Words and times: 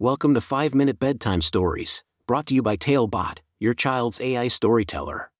Welcome 0.00 0.34
to 0.34 0.40
5 0.40 0.74
Minute 0.74 0.98
Bedtime 0.98 1.40
Stories, 1.40 2.02
brought 2.26 2.46
to 2.46 2.54
you 2.54 2.62
by 2.62 2.74
Talebot, 2.74 3.38
your 3.60 3.74
child's 3.74 4.20
AI 4.20 4.48
storyteller. 4.48 5.30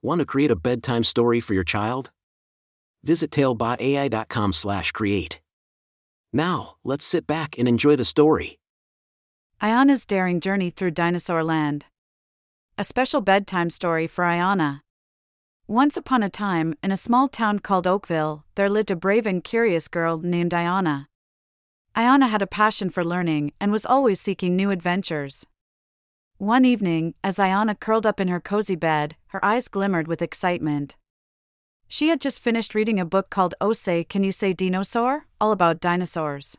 Want 0.00 0.20
to 0.20 0.24
create 0.24 0.52
a 0.52 0.56
bedtime 0.56 1.02
story 1.02 1.40
for 1.40 1.54
your 1.54 1.64
child? 1.64 2.12
Visit 3.02 3.32
talebotai.com/create. 3.32 5.40
Now, 6.32 6.76
let's 6.84 7.04
sit 7.04 7.26
back 7.26 7.58
and 7.58 7.66
enjoy 7.66 7.96
the 7.96 8.04
story. 8.04 8.60
Ayana's 9.60 10.06
daring 10.06 10.38
journey 10.38 10.70
through 10.70 10.92
dinosaur 10.92 11.42
land. 11.42 11.86
A 12.78 12.84
special 12.84 13.22
bedtime 13.22 13.70
story 13.70 14.06
for 14.06 14.22
Ayana. 14.22 14.82
Once 15.66 15.96
upon 15.96 16.22
a 16.22 16.30
time, 16.30 16.76
in 16.80 16.92
a 16.92 16.96
small 16.96 17.28
town 17.28 17.58
called 17.58 17.88
Oakville, 17.88 18.44
there 18.54 18.70
lived 18.70 18.92
a 18.92 18.96
brave 18.96 19.26
and 19.26 19.42
curious 19.42 19.88
girl 19.88 20.18
named 20.18 20.52
Ayana. 20.52 21.08
Ayana 21.96 22.28
had 22.28 22.42
a 22.42 22.46
passion 22.46 22.90
for 22.90 23.04
learning 23.04 23.52
and 23.60 23.70
was 23.70 23.86
always 23.86 24.20
seeking 24.20 24.56
new 24.56 24.70
adventures. 24.70 25.46
One 26.38 26.64
evening, 26.64 27.14
as 27.22 27.38
Ayana 27.38 27.78
curled 27.78 28.04
up 28.04 28.18
in 28.18 28.26
her 28.26 28.40
cozy 28.40 28.74
bed, 28.74 29.14
her 29.28 29.44
eyes 29.44 29.68
glimmered 29.68 30.08
with 30.08 30.20
excitement. 30.20 30.96
She 31.86 32.08
had 32.08 32.20
just 32.20 32.40
finished 32.40 32.74
reading 32.74 32.98
a 32.98 33.04
book 33.04 33.30
called 33.30 33.54
Oh 33.60 33.72
Say 33.72 34.02
Can 34.02 34.24
You 34.24 34.32
Say 34.32 34.52
Dinosaur? 34.52 35.26
all 35.40 35.52
about 35.52 35.80
dinosaurs. 35.80 36.56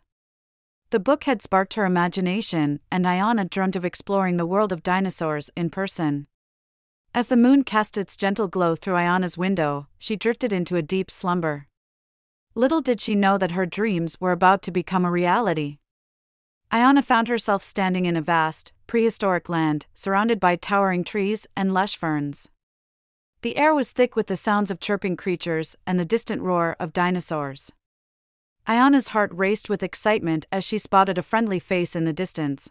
The 0.92 1.00
book 1.00 1.26
had 1.26 1.42
sparked 1.42 1.74
her 1.74 1.86
imagination, 1.86 2.80
and 2.90 3.04
Ayana 3.04 3.50
dreamt 3.50 3.76
of 3.76 3.84
exploring 3.84 4.38
the 4.38 4.46
world 4.46 4.72
of 4.72 4.84
dinosaurs 4.84 5.50
in 5.58 5.70
person. 5.70 6.28
As 7.14 7.28
the 7.28 7.36
moon 7.36 7.66
cast 7.66 7.98
its 7.98 8.16
gentle 8.16 8.48
glow 8.48 8.78
through 8.78 8.94
Ayana's 8.94 9.38
window, 9.38 9.88
she 10.00 10.16
drifted 10.16 10.54
into 10.54 10.78
a 10.78 10.82
deep 10.82 11.12
slumber. 11.12 11.68
Little 12.58 12.80
did 12.80 13.02
she 13.02 13.16
know 13.16 13.38
that 13.38 13.52
her 13.52 13.66
dreams 13.66 14.22
were 14.22 14.32
about 14.32 14.62
to 14.62 14.72
become 14.72 15.04
a 15.04 15.12
reality. 15.12 15.80
Ayana 16.72 17.04
found 17.04 17.28
herself 17.28 17.64
standing 17.66 18.06
in 18.06 18.16
a 18.16 18.22
vast, 18.22 18.72
prehistoric 18.88 19.50
land, 19.50 19.88
surrounded 19.94 20.40
by 20.40 20.56
towering 20.56 21.04
trees 21.04 21.48
and 21.58 21.74
lush 21.74 21.98
ferns. 21.98 22.50
The 23.42 23.58
air 23.58 23.76
was 23.76 23.92
thick 23.92 24.16
with 24.16 24.28
the 24.28 24.38
sounds 24.38 24.72
of 24.72 24.80
chirping 24.80 25.18
creatures 25.18 25.76
and 25.86 26.00
the 26.00 26.06
distant 26.06 26.42
roar 26.42 26.78
of 26.80 26.94
dinosaurs. 26.94 27.74
Ayana's 28.66 29.10
heart 29.10 29.32
raced 29.34 29.70
with 29.70 29.84
excitement 29.84 30.48
as 30.50 30.64
she 30.64 30.78
spotted 30.78 31.18
a 31.18 31.24
friendly 31.24 31.60
face 31.60 31.94
in 31.94 32.06
the 32.06 32.14
distance. 32.14 32.70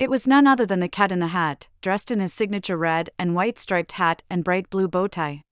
It 0.00 0.10
was 0.10 0.26
none 0.26 0.48
other 0.48 0.66
than 0.66 0.80
the 0.80 0.88
cat 0.88 1.12
in 1.12 1.20
the 1.20 1.28
hat, 1.28 1.68
dressed 1.80 2.10
in 2.10 2.18
his 2.18 2.32
signature 2.32 2.76
red 2.76 3.10
and 3.20 3.36
white 3.36 3.58
striped 3.58 3.92
hat 3.92 4.24
and 4.28 4.42
bright 4.42 4.68
blue 4.68 4.88
bow 4.88 5.06
tie. 5.06 5.42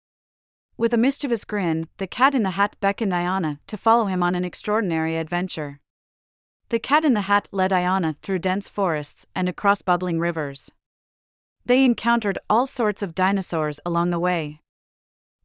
With 0.78 0.94
a 0.94 0.96
mischievous 0.96 1.44
grin, 1.44 1.88
the 1.96 2.06
cat 2.06 2.36
in 2.36 2.44
the 2.44 2.52
hat 2.52 2.76
beckoned 2.78 3.10
Ayana 3.10 3.58
to 3.66 3.76
follow 3.76 4.04
him 4.04 4.22
on 4.22 4.36
an 4.36 4.44
extraordinary 4.44 5.16
adventure. 5.16 5.80
The 6.68 6.78
cat 6.78 7.04
in 7.04 7.14
the 7.14 7.22
hat 7.22 7.48
led 7.50 7.72
Ayana 7.72 8.14
through 8.22 8.38
dense 8.38 8.68
forests 8.68 9.26
and 9.34 9.48
across 9.48 9.82
bubbling 9.82 10.20
rivers. 10.20 10.70
They 11.66 11.84
encountered 11.84 12.38
all 12.48 12.68
sorts 12.68 13.02
of 13.02 13.16
dinosaurs 13.16 13.80
along 13.84 14.10
the 14.10 14.20
way. 14.20 14.60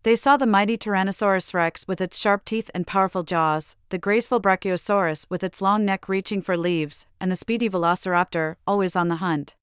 They 0.04 0.16
saw 0.16 0.38
the 0.38 0.46
mighty 0.46 0.78
Tyrannosaurus 0.78 1.52
rex 1.52 1.88
with 1.88 2.00
its 2.00 2.20
sharp 2.20 2.46
teeth 2.46 2.70
and 2.76 2.86
powerful 2.86 3.24
jaws, 3.24 3.76
the 3.90 3.98
graceful 3.98 4.40
Brachiosaurus 4.40 5.26
with 5.32 5.44
its 5.44 5.62
long 5.62 5.84
neck 5.84 6.08
reaching 6.08 6.44
for 6.44 6.56
leaves, 6.56 7.08
and 7.20 7.32
the 7.32 7.36
speedy 7.36 7.68
Velociraptor, 7.68 8.58
always 8.68 8.96
on 8.96 9.08
the 9.08 9.16
hunt. 9.16 9.56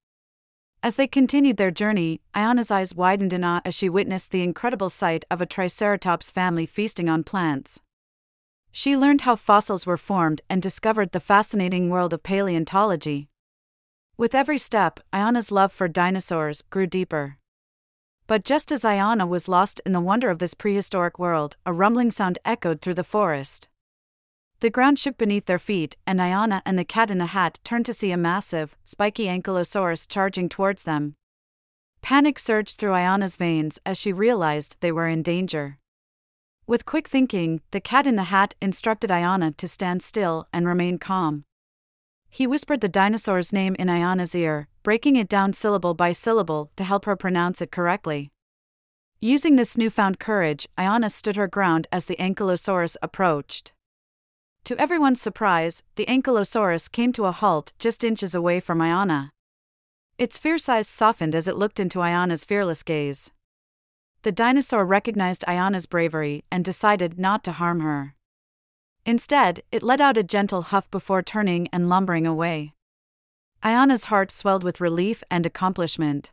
As 0.83 0.95
they 0.95 1.07
continued 1.07 1.59
their 1.59 1.71
journey, 1.71 2.23
Ayana's 2.35 2.71
eyes 2.71 2.95
widened 2.95 3.35
in 3.35 3.45
awe 3.45 3.61
as 3.67 3.75
she 3.75 3.91
witnessed 3.91 4.31
the 4.31 4.43
incredible 4.43 4.89
sight 4.89 5.27
of 5.31 5.43
a 5.43 5.47
Triceratops 5.47 6.31
family 6.31 6.65
feasting 6.65 7.07
on 7.09 7.23
plants. 7.23 7.81
She 8.73 8.97
learned 8.97 9.23
how 9.23 9.37
fossils 9.37 9.85
were 9.85 9.99
formed 9.99 10.41
and 10.49 10.63
discovered 10.63 11.13
the 11.13 11.21
fascinating 11.21 11.91
world 11.91 12.15
of 12.15 12.23
paleontology. 12.23 13.29
With 14.17 14.35
every 14.35 14.59
step, 14.59 15.01
Ayana's 15.13 15.51
love 15.51 15.71
for 15.73 15.89
dinosaurs 15.89 16.63
grew 16.63 16.87
deeper. 16.87 17.37
But 18.27 18.45
just 18.45 18.73
as 18.73 18.83
Ayana 18.83 19.29
was 19.29 19.49
lost 19.49 19.83
in 19.85 19.93
the 19.93 20.01
wonder 20.01 20.31
of 20.31 20.39
this 20.39 20.55
prehistoric 20.55 21.19
world, 21.19 21.57
a 21.67 21.73
rumbling 21.73 22.11
sound 22.11 22.39
echoed 22.45 22.81
through 22.81 22.95
the 22.95 23.05
forest. 23.05 23.69
The 24.61 24.69
ground 24.69 24.99
shook 24.99 25.17
beneath 25.17 25.47
their 25.47 25.59
feet, 25.59 25.97
and 26.07 26.21
Ayana 26.21 26.61
and 26.67 26.79
the 26.79 26.85
cat 26.85 27.11
in 27.11 27.17
the 27.17 27.27
hat 27.27 27.59
turned 27.65 27.87
to 27.87 27.95
see 27.95 28.11
a 28.11 28.19
massive, 28.19 28.77
spiky 28.85 29.25
ankylosaurus 29.25 30.07
charging 30.07 30.51
towards 30.51 30.85
them. 30.85 31.15
Panic 32.03 32.39
surged 32.39 32.77
through 32.77 32.93
Ayana's 32.93 33.37
veins 33.37 33.79
as 33.87 33.99
she 33.99 34.13
realized 34.13 34.77
they 34.81 34.93
were 34.93 35.09
in 35.09 35.23
danger. 35.23 35.79
With 36.67 36.85
quick 36.85 37.09
thinking, 37.09 37.63
the 37.71 37.81
cat 37.81 38.07
in 38.07 38.17
the 38.17 38.25
hat 38.25 38.55
instructed 38.61 39.09
Ayana 39.09 39.57
to 39.57 39.67
stand 39.67 40.03
still 40.03 40.47
and 40.53 40.67
remain 40.67 40.99
calm. 40.99 41.45
He 42.29 42.47
whispered 42.47 42.83
the 42.83 42.89
dinosaur's 42.89 43.55
name 43.55 43.75
in 43.79 43.89
Ayana's 43.89 44.35
ear, 44.35 44.69
breaking 44.83 45.17
it 45.17 45.29
down 45.29 45.55
syllable 45.55 45.95
by 45.95 46.13
syllable 46.13 46.71
to 46.77 46.85
help 46.85 47.07
her 47.07 47.17
pronounce 47.17 47.63
it 47.63 47.73
correctly. 47.73 48.31
Using 49.21 49.57
this 49.57 49.79
newfound 49.79 50.19
courage, 50.19 50.69
Ayana 50.77 51.11
stood 51.11 51.37
her 51.37 51.49
ground 51.49 51.87
as 51.91 52.05
the 52.05 52.17
ankylosaurus 52.17 52.97
approached. 53.03 53.73
To 54.65 54.81
everyone's 54.81 55.21
surprise, 55.21 55.83
the 55.97 56.07
Ankylosaurus 56.07 56.91
came 56.91 57.13
to 57.15 57.25
a 57.25 57.33
halt 57.33 57.73
just 57.79 58.05
inches 58.05 58.35
away 58.35 58.61
from 58.61 58.79
Ayana. 58.79 59.31
Its 60.19 60.39
fierce 60.39 60.69
eyes 60.69 60.87
softened 60.87 61.35
as 61.35 61.49
it 61.49 61.57
looked 61.57 61.81
into 61.81 62.01
Ayana's 62.01 62.45
fearless 62.45 62.83
gaze. 62.83 63.31
The 64.23 64.33
dinosaur 64.33 64.85
recognized 64.85 65.45
Ayana's 65.49 65.87
bravery 65.87 66.45
and 66.53 66.63
decided 66.65 67.19
not 67.19 67.43
to 67.45 67.53
harm 67.53 67.81
her. 67.81 68.15
Instead, 69.07 69.63
it 69.73 69.83
let 69.83 70.01
out 70.01 70.19
a 70.19 70.23
gentle 70.23 70.63
huff 70.63 70.91
before 70.91 71.23
turning 71.23 71.69
and 71.73 71.89
lumbering 71.89 72.27
away. 72.27 72.75
Ayana's 73.63 74.05
heart 74.05 74.31
swelled 74.31 74.63
with 74.63 74.81
relief 74.81 75.25
and 75.31 75.47
accomplishment. 75.47 76.33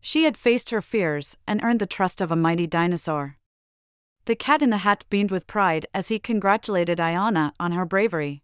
She 0.00 0.24
had 0.24 0.36
faced 0.36 0.70
her 0.70 0.82
fears 0.82 1.36
and 1.46 1.62
earned 1.62 1.80
the 1.80 1.86
trust 1.86 2.20
of 2.20 2.32
a 2.32 2.36
mighty 2.36 2.66
dinosaur. 2.66 3.37
The 4.28 4.36
cat 4.36 4.60
in 4.60 4.68
the 4.68 4.84
hat 4.84 5.04
beamed 5.08 5.30
with 5.30 5.46
pride 5.46 5.86
as 5.94 6.08
he 6.08 6.18
congratulated 6.18 6.98
Ayana 6.98 7.52
on 7.58 7.72
her 7.72 7.86
bravery. 7.86 8.42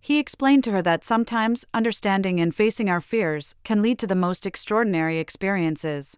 He 0.00 0.18
explained 0.18 0.64
to 0.64 0.72
her 0.72 0.80
that 0.80 1.04
sometimes 1.04 1.66
understanding 1.74 2.40
and 2.40 2.54
facing 2.54 2.88
our 2.88 3.02
fears 3.02 3.54
can 3.62 3.82
lead 3.82 3.98
to 3.98 4.06
the 4.06 4.14
most 4.14 4.46
extraordinary 4.46 5.18
experiences. 5.18 6.16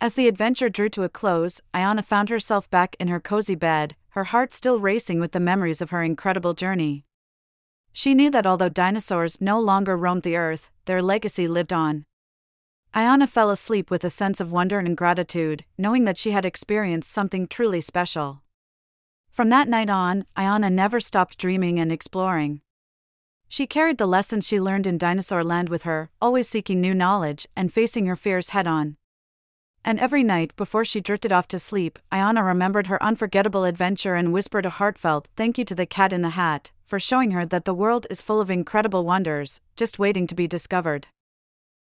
As 0.00 0.14
the 0.14 0.26
adventure 0.26 0.68
drew 0.68 0.88
to 0.88 1.04
a 1.04 1.08
close, 1.08 1.60
Ayana 1.72 2.04
found 2.04 2.28
herself 2.28 2.68
back 2.70 2.96
in 2.98 3.06
her 3.06 3.20
cozy 3.20 3.54
bed, 3.54 3.94
her 4.18 4.24
heart 4.24 4.52
still 4.52 4.80
racing 4.80 5.20
with 5.20 5.30
the 5.30 5.38
memories 5.38 5.80
of 5.80 5.90
her 5.90 6.02
incredible 6.02 6.54
journey. 6.54 7.04
She 7.92 8.14
knew 8.14 8.32
that 8.32 8.48
although 8.48 8.68
dinosaurs 8.68 9.40
no 9.40 9.60
longer 9.60 9.96
roamed 9.96 10.24
the 10.24 10.36
earth, 10.36 10.70
their 10.86 11.00
legacy 11.00 11.46
lived 11.46 11.72
on. 11.72 12.04
Ayana 12.96 13.28
fell 13.28 13.50
asleep 13.50 13.90
with 13.90 14.04
a 14.04 14.08
sense 14.08 14.40
of 14.40 14.50
wonder 14.50 14.78
and 14.78 14.96
gratitude, 14.96 15.66
knowing 15.76 16.04
that 16.04 16.16
she 16.16 16.30
had 16.30 16.46
experienced 16.46 17.12
something 17.12 17.46
truly 17.46 17.82
special. 17.82 18.40
From 19.30 19.50
that 19.50 19.68
night 19.68 19.90
on, 19.90 20.24
Ayana 20.34 20.72
never 20.72 20.98
stopped 20.98 21.36
dreaming 21.36 21.78
and 21.78 21.92
exploring. 21.92 22.62
She 23.48 23.66
carried 23.66 23.98
the 23.98 24.06
lessons 24.06 24.46
she 24.46 24.58
learned 24.58 24.86
in 24.86 24.96
Dinosaur 24.96 25.44
Land 25.44 25.68
with 25.68 25.82
her, 25.82 26.08
always 26.22 26.48
seeking 26.48 26.80
new 26.80 26.94
knowledge 26.94 27.46
and 27.54 27.70
facing 27.70 28.06
her 28.06 28.16
fears 28.16 28.48
head 28.48 28.66
on. 28.66 28.96
And 29.84 30.00
every 30.00 30.24
night 30.24 30.56
before 30.56 30.86
she 30.86 31.02
drifted 31.02 31.30
off 31.30 31.48
to 31.48 31.58
sleep, 31.58 31.98
Ayana 32.10 32.42
remembered 32.42 32.86
her 32.86 33.00
unforgettable 33.02 33.64
adventure 33.64 34.14
and 34.14 34.32
whispered 34.32 34.64
a 34.64 34.70
heartfelt 34.70 35.28
thank 35.36 35.58
you 35.58 35.66
to 35.66 35.74
the 35.74 35.84
cat 35.84 36.14
in 36.14 36.22
the 36.22 36.30
hat 36.30 36.72
for 36.86 36.98
showing 36.98 37.32
her 37.32 37.44
that 37.44 37.66
the 37.66 37.74
world 37.74 38.06
is 38.08 38.22
full 38.22 38.40
of 38.40 38.50
incredible 38.50 39.04
wonders, 39.04 39.60
just 39.76 39.98
waiting 39.98 40.26
to 40.26 40.34
be 40.34 40.48
discovered. 40.48 41.08